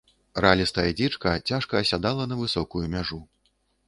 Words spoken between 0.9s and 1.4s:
дзічка